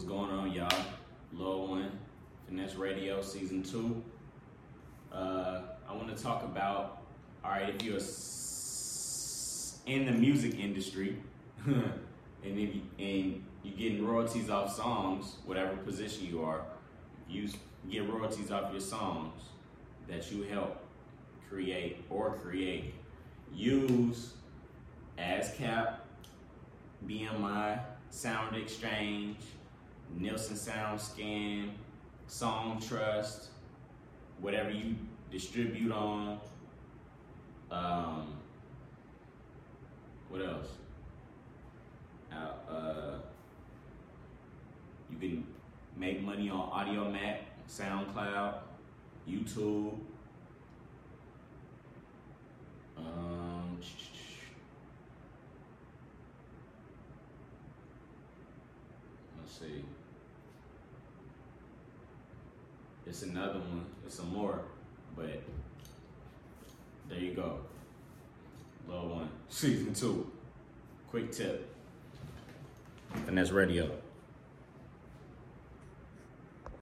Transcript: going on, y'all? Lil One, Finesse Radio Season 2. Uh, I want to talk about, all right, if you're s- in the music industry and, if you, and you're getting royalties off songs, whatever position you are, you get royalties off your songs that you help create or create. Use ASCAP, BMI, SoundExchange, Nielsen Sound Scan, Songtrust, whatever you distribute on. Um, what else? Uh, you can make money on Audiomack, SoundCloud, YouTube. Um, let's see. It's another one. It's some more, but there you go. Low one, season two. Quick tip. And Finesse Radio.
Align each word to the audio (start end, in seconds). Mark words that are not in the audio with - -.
going 0.00 0.30
on, 0.30 0.50
y'all? 0.52 0.68
Lil 1.32 1.68
One, 1.68 1.90
Finesse 2.48 2.74
Radio 2.74 3.20
Season 3.22 3.62
2. 3.62 4.02
Uh, 5.12 5.62
I 5.88 5.94
want 5.94 6.14
to 6.16 6.20
talk 6.22 6.42
about, 6.44 7.02
all 7.44 7.50
right, 7.50 7.68
if 7.74 7.82
you're 7.82 7.96
s- 7.98 9.78
in 9.86 10.06
the 10.06 10.12
music 10.12 10.58
industry 10.58 11.16
and, 11.66 11.84
if 12.42 12.74
you, 12.74 12.80
and 12.98 13.44
you're 13.62 13.76
getting 13.76 14.04
royalties 14.06 14.48
off 14.50 14.74
songs, 14.74 15.36
whatever 15.44 15.76
position 15.78 16.26
you 16.26 16.42
are, 16.42 16.62
you 17.28 17.48
get 17.90 18.08
royalties 18.08 18.50
off 18.50 18.72
your 18.72 18.80
songs 18.80 19.40
that 20.08 20.30
you 20.32 20.42
help 20.44 20.78
create 21.48 22.02
or 22.10 22.38
create. 22.42 22.94
Use 23.54 24.32
ASCAP, 25.18 25.94
BMI, 27.06 27.78
SoundExchange, 28.10 29.36
Nielsen 30.16 30.56
Sound 30.56 31.00
Scan, 31.00 31.72
Songtrust, 32.28 33.48
whatever 34.40 34.70
you 34.70 34.94
distribute 35.30 35.92
on. 35.92 36.38
Um, 37.70 38.34
what 40.28 40.42
else? 40.42 40.68
Uh, 42.72 43.18
you 45.10 45.18
can 45.18 45.46
make 45.96 46.22
money 46.22 46.48
on 46.48 46.70
Audiomack, 46.70 47.38
SoundCloud, 47.68 48.54
YouTube. 49.28 49.92
Um, 52.96 53.78
let's 59.38 59.41
see. 59.52 59.84
It's 63.06 63.22
another 63.22 63.58
one. 63.58 63.84
It's 64.06 64.16
some 64.16 64.32
more, 64.32 64.60
but 65.16 65.42
there 67.08 67.18
you 67.18 67.34
go. 67.34 67.58
Low 68.88 69.08
one, 69.08 69.28
season 69.48 69.94
two. 69.94 70.30
Quick 71.10 71.30
tip. 71.32 71.68
And 73.14 73.24
Finesse 73.26 73.50
Radio. 73.50 73.90